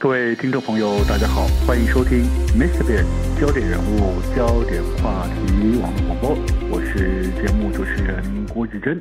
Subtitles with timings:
[0.00, 2.24] 各位听众朋友，大家好，欢迎收听
[2.56, 2.80] Mr.
[2.88, 3.04] Bear
[3.36, 6.32] 焦点人物、焦点话题网络广播，
[6.72, 8.16] 我是节目主持人
[8.48, 8.96] 郭志珍。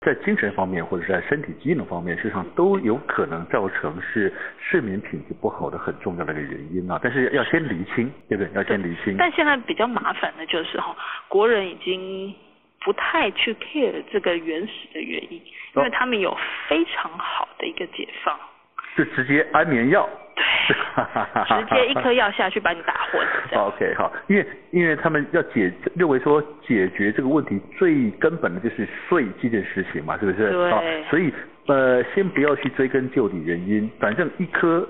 [0.00, 6.98] 在精神方面或者是在身体机能方面，事实上都有可能造成是睡眠品质不好的很重要的一个原因啊。
[7.02, 8.48] 但是要先厘清，对不对？
[8.54, 9.18] 要先厘清。
[9.18, 10.96] 但现在比较麻烦的就是哈，
[11.28, 12.34] 国人已经
[12.80, 15.42] 不太去 care 这个原始的原因，
[15.76, 16.34] 因为他们有
[16.70, 18.34] 非常好的一个解放，
[18.96, 20.08] 就直接安眠药。
[20.68, 23.26] 对， 直接一颗药下去把你打昏。
[23.60, 30.50] OK，好，因为因为他们要解认为说解决这个问题最根本的就是睡这件事情嘛，是不是？
[30.50, 30.70] 对。
[30.70, 31.32] 好，所以
[31.66, 34.86] 呃，先不要去追根究底原因，反正一颗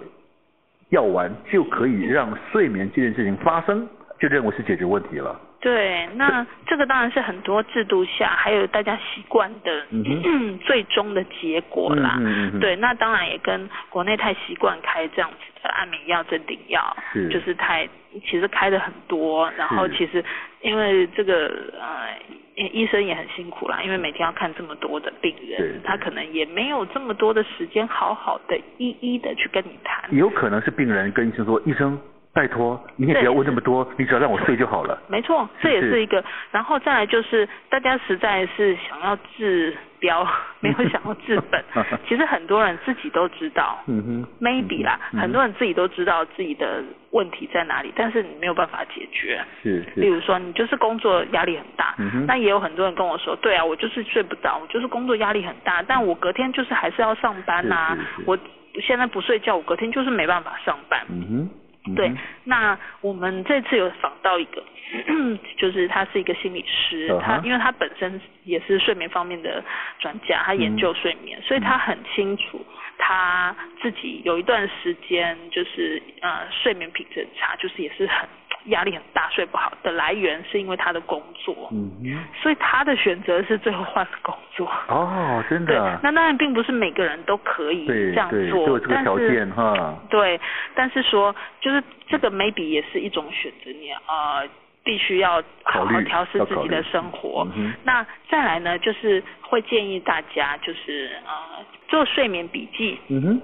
[0.91, 3.87] 药丸就可以让睡眠这件事情发生，
[4.19, 5.39] 就认为是解决问题了。
[5.61, 12.17] 对，那这个当然是很多制度下，还有大家习惯的、嗯、 最终的结果啦。
[12.21, 17.89] 嗯嗯、对，那当然也跟国内太习惯开这样子的安眠药、镇定药，是就是太
[18.25, 20.25] 其实开的很多，然后其实
[20.61, 21.49] 因为这个
[21.81, 22.15] 呃
[22.55, 30.05] 医生也很辛苦啦，因为每天要看这么多的病人，他可能也没有这么多的时间好好的一一的去跟你谈。
[30.15, 31.99] 有可能是病人跟医生说，医生。
[32.39, 34.97] 拜托，你也不要问那么多，你只要让我睡就好了。
[35.09, 36.23] 没错，这也是一个。
[36.53, 40.25] 然后再来就是，大家实在是想要治标，
[40.63, 41.61] 没有想要治本。
[42.07, 49.45] 其实很多人自己都知道，嗯哼，maybe 啦，嗯、很多人自己都知道自己的问题在哪里，但是你没有办法解决。
[49.61, 50.01] 是是。
[50.01, 58.39] 例如说，你就是工作压力很大，嗯哼，那也有很多人跟我说，对啊，我就是睡不着，我就是工作压力很大，但我隔天就是还是要上班呐、啊，我
[58.81, 61.05] 现在不睡觉，我隔天就是没办法上班。
[61.11, 61.51] 嗯哼。
[61.95, 62.13] 对，
[62.45, 64.63] 那我们这次有访到一个，
[65.57, 67.21] 就是他是一个心理师，uh.
[67.21, 69.63] 他因为他本身也是睡眠方面的
[69.99, 72.65] 专家，他研究睡眠，嗯、所以他很清楚
[72.99, 78.29] 他自己有一段时间就是呃睡眠品质很差，就是也是很。
[78.69, 84.67] 压力很大，睡不好的来源是因为他的工作，嗯哼，所以他的选择是最后换了工作。
[84.89, 85.73] 哦，真的。
[85.73, 89.95] 对，那当然并不是每个人都可以这样做，对对，这个条件哈。
[90.09, 90.41] 对，
[90.75, 94.49] 但是说就是这个 maybe 也是一种选择，你呃
[94.85, 97.47] 必须要好好调试自己的生活。
[97.57, 97.73] 嗯。
[97.85, 102.99] 那再来呢，就是会建议大家就是呃做睡眠笔记。
[103.09, 103.41] 嗯哼。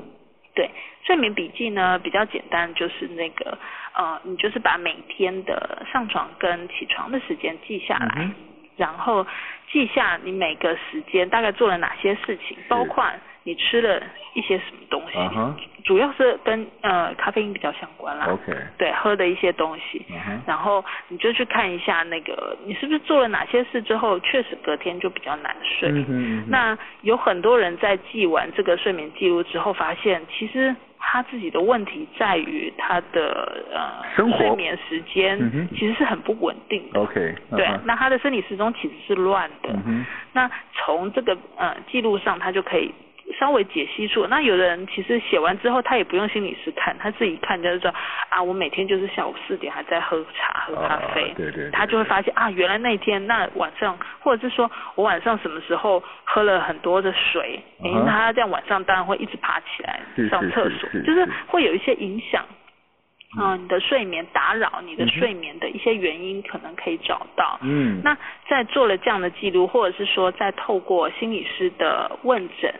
[0.55, 0.71] 对，
[1.03, 3.59] 睡眠笔记呢比较简单，就是那个
[3.95, 8.35] 呃，你就是把每天的上床跟起床的时间记下来，嗯、
[8.77, 9.27] 然后
[9.71, 13.05] 记下你每个时间大概做了哪些事情，包括。
[13.47, 14.03] 你吃了
[14.35, 15.53] 一些什么东西？Uh -huh.
[15.85, 18.27] 主要是跟呃咖啡因比较相关啦。
[18.31, 18.57] OK。
[18.79, 20.05] 对，喝的一些东西。
[20.09, 20.39] Uh -huh.
[20.47, 25.91] 然后你就去看一下那个，你是不是做了哪些事之后，确实隔天就比较难睡。
[25.91, 26.43] Uh -huh.
[26.49, 37.01] 那有很多人在记完这个睡眠记录之后，发现其实他自己的问题在于他的呃睡眠时间其实是很不稳定的。
[37.01, 37.21] OK。
[37.21, 37.57] Uh -huh.
[37.57, 39.69] 对，那他的生理时钟其实是乱的。
[39.69, 40.05] Uh -huh.
[40.33, 42.91] 那从这个呃记录上，他就可以。
[43.39, 47.93] 稍微解析出，那有的人其实写完之后，他也不用心理师看，他自己看就是说
[48.29, 62.45] 啊，我每天就是下午四点还在喝茶喝咖啡，啊、对，对，对对，他就会发现啊，原来那天那晚上，或者是说我晚上什么时候喝了很多的水，因、uh、为他这样晚上当然会一直爬起来上厕所，是是是是就是会有一些影响。
[63.37, 67.59] 啊、嗯，你的睡眠打扰你的睡眠的一些原因，可能可以找到。
[67.63, 68.17] 嗯，那
[68.49, 72.73] 在做了这样的记录，或者是说在透过心理师的问诊。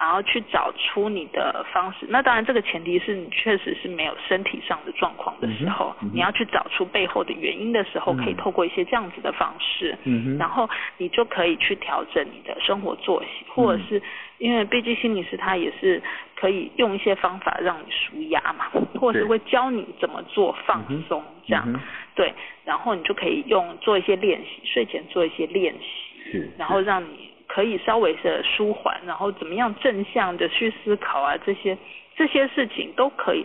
[0.00, 10.66] 然后去找出你的方式，那当然这个前提是你确实是没有身体上的状况的时候，嗯嗯、你要去找出背后的原因的时候，嗯、可以透过一些这样子的方式，嗯，然后
[10.96, 14.02] 你就可以去调整你的生活作息，嗯、或者是
[14.38, 16.02] 因为毕竟心理师他也是
[16.34, 21.78] 可以用一些方法让你舒压嘛，或者是会教你怎么做放松这样，嗯，
[22.14, 22.32] 对，
[22.64, 27.28] 然后你就可以用做一些练习，睡前做一些练习，然后让你。
[27.52, 31.76] 可以稍微的舒缓，然后怎么样正向的去思考啊，这些
[32.14, 33.44] 这些事情都可以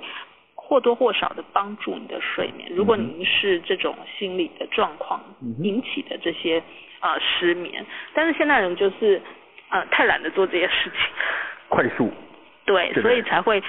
[0.54, 2.72] 或多或少的帮助你的睡眠。
[2.76, 5.20] 如果您是这种心理的状况
[5.64, 6.62] 引起的这些
[7.00, 9.20] 啊、呃、失眠，但是现在人就是
[9.70, 11.00] 啊、呃、太懒得做这些事情，
[11.70, 12.12] 快速，
[12.66, 13.64] 对，所以才会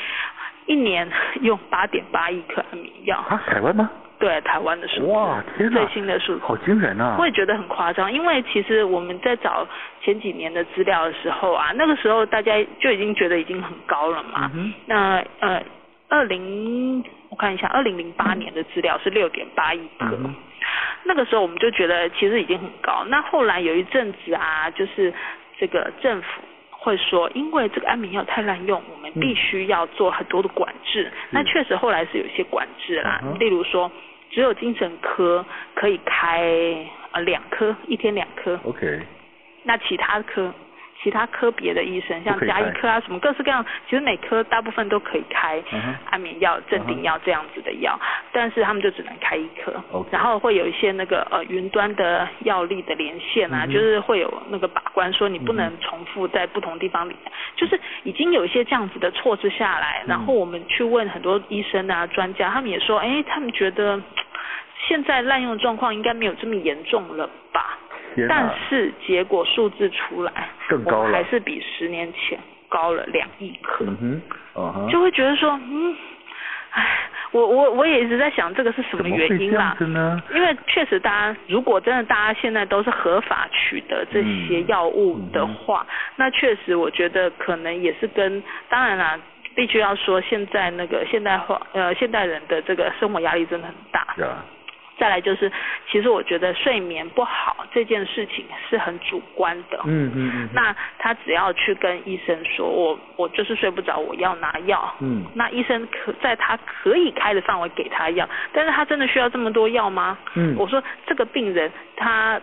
[0.67, 1.11] 一年
[1.41, 3.17] 用八点八亿颗安眠药。
[3.17, 3.91] 啊，台湾吗？
[4.19, 7.17] 对台湾的数字，哇，最新的数字，好惊人啊！
[7.19, 9.67] 我也觉得很夸张，因为其实我们在找
[10.03, 14.51] 前几年的资料的时候啊，那个时候大家就已经觉得已经很高了嘛。
[14.55, 15.63] 嗯、那呃，
[16.09, 20.35] 二零我看一下，二零零八年的资料是六点八亿颗，嗯，
[21.05, 23.05] 那个时候我们就觉得其实已经很高。
[23.09, 25.13] 那后来有一阵子啊，就是
[25.59, 26.29] 这个政府。
[26.79, 31.11] 会说，因为这个安眠药太滥用，我们必须要做很多的管制。
[31.13, 33.91] 嗯、那确实后来是有一些管制啦，嗯、例如说，
[34.37, 35.43] 只有精神科
[35.73, 36.45] 可以开
[37.13, 38.61] 呃两颗，一天两颗。
[38.65, 39.01] OK。
[39.63, 40.53] 那其他科。
[41.03, 45.63] 其他科别的医生，像加医科啊，什么各式各样，其实每科大部分都可以开
[46.11, 47.97] 安眠药、镇定药这样子的药，
[48.33, 49.73] 但是他们就只能开一颗。
[49.93, 50.07] Okay.
[50.11, 60.03] 然后会有一些那个呃云端的药力的连线啊，就是会有那个把关，说你不能重复在不同地方里面，就是已经有一些这样子的措施下来。
[60.09, 64.01] 然后我们去问很多医生啊、专家，他们也说，哎，他们觉得
[64.87, 67.79] 现在滥用状况应该没有这么严重了吧？
[68.29, 72.39] 但是结果数字出来，更高了，还是比十年前
[72.69, 73.85] 高了两亿颗。
[74.55, 75.95] uh 就会觉得说，嗯，
[76.71, 79.77] 唉，我我我也一直在想这个是什么原因啦？
[79.81, 80.23] 呢？
[80.35, 89.21] 因为确实，大家如果真的大家现在都是合法取得这些药物的话，嗯嗯、那确实我觉得可能也是跟，当然啦，
[89.55, 94.07] 必须要说现在那个现代化呃现代人的这个生活压力真的很大。
[94.17, 94.37] Yeah.
[94.99, 95.51] 再来就是，
[95.91, 99.79] 其实我觉得睡眠不好这件事情是很主观的。
[99.85, 100.49] 嗯嗯嗯。
[100.55, 104.95] 那他只要去跟医生说，我我就是睡不着，我要拿药。
[105.01, 105.25] 嗯。
[105.35, 110.17] 那医生可在他可以开的范围给他药，但是他真的需要这么多药吗？
[110.35, 110.55] 嗯。
[110.59, 112.41] 我说这个病人他。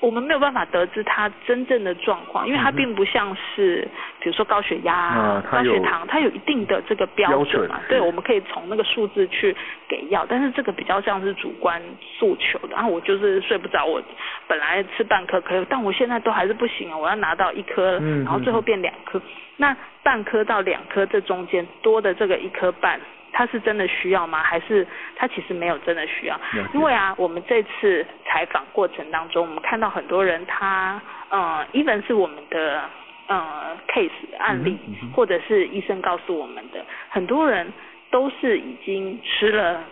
[0.00, 3.86] 我们没有办法得知他真正的状况，因为他并不像是，
[4.20, 7.78] 比如说高血压、啊、高血糖，它有一定的这个标准嘛。
[7.88, 9.54] 对，我们可以从那个数字去
[9.86, 11.80] 给药，但是这个比较像是主观
[12.18, 12.74] 诉求的。
[12.74, 14.02] 然后我就是睡不着，我
[14.46, 19.20] 本来吃半颗可以，但我现在都还是不行啊，我要拿到一颗，然后最后变两颗。
[19.56, 22.98] 那半颗到两颗这中间多的这个一颗半。
[23.36, 24.40] 他是真的需要吗？
[24.44, 24.86] 还是
[25.16, 26.40] 他其实没有真的需要？
[26.72, 32.82] 因为啊，我们这次采访过程当中，我们看到很多人他，呃，even 是我们的
[33.26, 34.78] 呃 case 案例，
[35.12, 36.78] 或者是医生告诉我们的，
[37.10, 37.70] 很多人
[38.12, 39.82] 都是已经吃了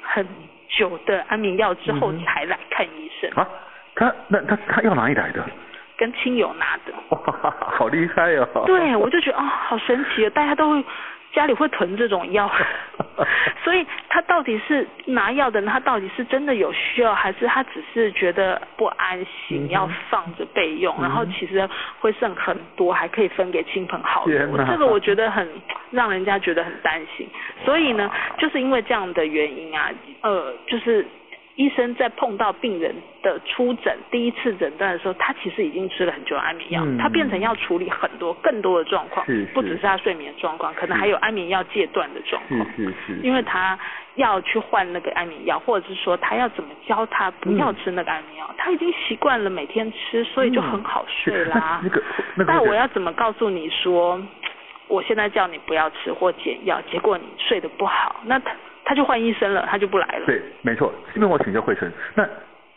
[0.00, 0.24] 很
[0.68, 3.28] 久的安眠药之后才来看医生。
[3.34, 3.48] 啊，
[3.96, 5.44] 他那他他要哪里来的？
[5.98, 6.92] 跟亲友拿的。
[7.10, 8.64] 哇，好厉害哦！
[8.66, 10.84] 对，我就觉得啊、哦，好神奇啊，大家都会。
[11.32, 12.50] 家里会囤这种药，
[13.64, 21.68] 所以他到底是拿药的人，他到底是真的有需要，还是他只是觉得不安心，要放着备用，然后其实
[22.00, 24.38] 会剩很多，还可以分给亲朋好友。
[24.66, 25.48] 这个我觉得很
[25.90, 27.28] 让人家觉得很担心。
[27.64, 29.90] 所以呢，就是因为这样的原因啊，
[30.20, 31.06] 呃，就是。
[31.56, 39.52] 医生在碰到病人的初诊第一次诊断的时候，他其实已经吃了很久的安眠药，嗯、他变成要处理很多更多的状况，是是。
[39.52, 43.78] 不只是他睡眠状况，可能还有安眠药戒断的状况，是是是，因为他
[44.14, 51.80] 要去换那个安眠药，或者是说他要怎么教他不要吃那个安眠药，嗯、他已经习惯了每天吃，所以就很好睡啦。
[51.82, 52.02] 那个，
[52.34, 54.18] 那但我要怎么告诉你说，
[54.88, 58.52] 我现在叫你不要吃或减药，结果你睡得不好，那他。
[58.92, 60.26] 他就换医生了，他就不来了。
[60.26, 60.92] 对，没错。
[61.14, 62.22] 这边我请教惠岑，那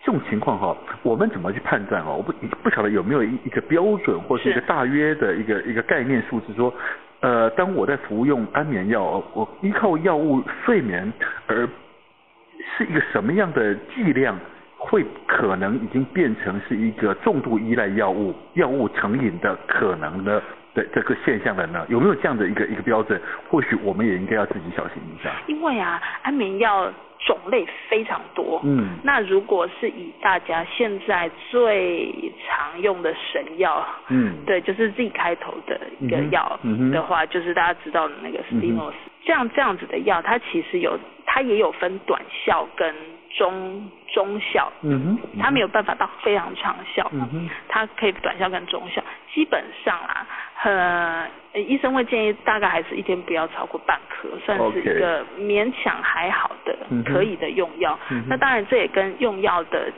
[0.02, 0.74] 这种情况哈，
[1.04, 2.16] 我们怎么去判断哦？
[2.16, 2.32] 我不
[2.64, 6.74] 不晓得有没有一一个标准或是一个大约的一个一个概念数字，说，
[7.20, 11.12] 呃，当我在服用安眠药，我依靠药物睡眠，
[11.48, 11.68] 而
[12.78, 14.40] 是一个什么样的剂量，
[14.78, 20.42] 会可能已经变成是一个重度依赖药物、药物成瘾的可能的。
[20.76, 23.20] 对这个现象的呢，有没有这样的一个一个标准？
[23.50, 25.32] 或许我们也应该要自己小心一下。
[25.48, 26.92] 因为啊，安眠药
[27.26, 28.62] 种类非常多。
[28.66, 28.98] 嗯。
[29.02, 32.14] 那如果是以大家现在最
[32.46, 36.60] 常用的神药，嗯，对，就是 Z 开头的一个药
[36.92, 42.94] 的话，嗯嗯、就是大家知道的那个 Stimulus，、嗯、这样这样子的药，它其实有，它也有分短效跟。
[43.38, 49.04] 中中效，嗯哼，它没有办法到非常长效，嗯哼，它可以短效跟中效，
[49.36, 50.26] 基本上啊，
[50.64, 51.28] 呃，
[51.60, 56.74] 医生会建议大概还是一天不要超过半颗，算是一个勉强还好的
[57.04, 58.00] 可以的用药。
[58.12, 59.92] 嗯、那当然这也跟用药的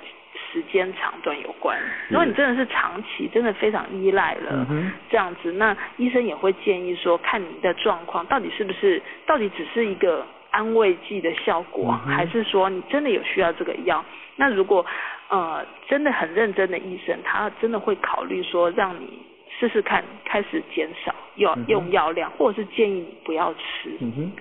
[0.52, 1.78] 时间长短有关。
[2.10, 10.26] 如果你真的是长期，真的非常依赖了，嗯、这样子，那医生也会建议说，看你的状况到底是不是，到底只是一个。
[10.50, 14.04] 安慰剂的效果，嗯、还是说你真的有需要这个药？
[14.38, 14.84] 那如果
[15.30, 19.22] 呃真的很认真的医生，他真的会考虑说让你
[19.60, 23.90] 试试看，开始减少药用药量，或者是建议你不要吃。
[24.00, 24.32] 嗯哼，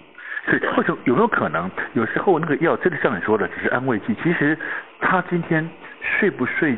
[0.51, 4.57] 是或者有没有可能，有时候那个药真的像你说的只是安慰剂，其实
[5.01, 5.69] 他今天
[6.01, 6.77] 睡不睡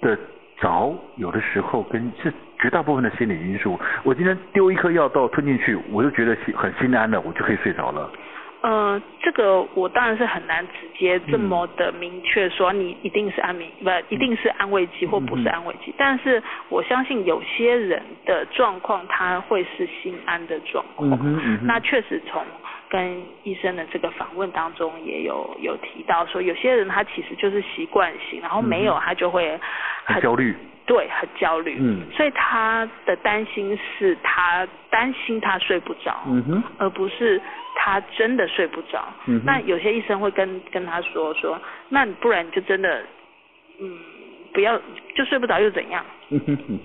[0.00, 0.16] 得
[0.58, 3.78] 着，有的时候跟是绝大部分的心理因素。
[4.04, 8.10] 我今天丢一颗药到吞进去，我就觉得心很心安了，我就可以睡着了。
[8.62, 21.08] 呃，这个我当然是很难直接这么的明确说你一定是安眠，不一定是安慰剂或不是安慰剂，但是我相信有些人的状况他会是心安的状况，
[21.62, 22.44] 那确实从
[22.90, 29.58] 跟医生的这个访问当中也有有提到说，有些人他其实就是习惯性，然后没有他就会
[30.04, 30.54] 很焦虑。
[30.90, 37.40] 对，很焦虑，嗯，所以他的担心是他担心他睡不着，嗯哼，而不是
[37.76, 41.56] 他真的睡不着，嗯，那有些医生会跟跟他说说，
[41.90, 43.04] 那不然你就真的，
[43.80, 43.98] 嗯。
[44.52, 44.80] 不要
[45.14, 46.04] 就睡不着又怎样？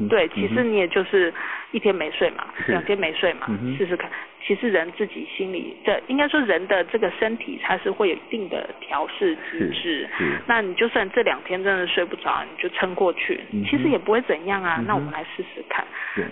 [0.09, 1.33] 对，其实你也就是
[1.71, 4.09] 一天没睡嘛，两天没睡嘛，试试看。
[4.45, 10.07] 其实人自己心里的，应该说人的这个身体，它是会有一定的调试机制。
[10.45, 14.83] 那你就算这两天真的睡不着，你就撑过去，其实也不会怎样啊。
[14.87, 15.85] 那我们来试试看，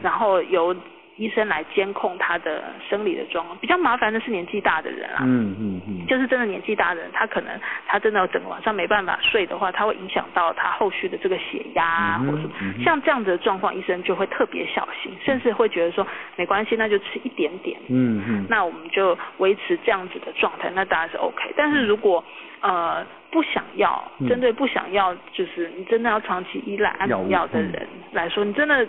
[0.04, 0.76] 然后由。
[1.16, 16.06] 医生来监控他的生理的状况，比较麻烦的是年纪大的人啊，嗯嗯嗯，就是真的年纪大的人，他可能他真的整个晚上没办法睡的话，他会影响到他后续的这个血压啊，或者什么，像这样子的状况，医生就会特别小心，甚至会觉得说
[16.36, 21.54] 没关系，那就吃一点点，嗯嗯，那我们就维持这样子的状态，那当然是 OK。
[21.56, 22.24] 但是如果
[22.62, 28.88] 呃不想要，针对不想要，就是你真的要长期依赖安眠药的人来说，你真的。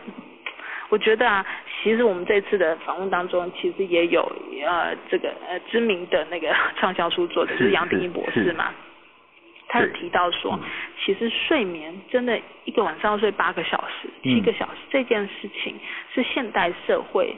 [0.90, 1.44] 我觉得啊，
[1.82, 4.20] 其实我们这次的访问当中，其实也有
[4.66, 8.70] 呃这个呃知名的那个畅销书作者，就是杨鼎一博士嘛，
[9.66, 10.58] 他有提到说，
[11.04, 15.74] 其实睡眠真的一个晚上要睡八个小时、七个小时，这件事情
[16.14, 17.34] 是现代社会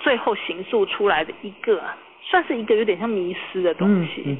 [0.00, 1.82] 最后形塑出来的一个，
[2.22, 4.36] 算是一个有点像迷思的东西。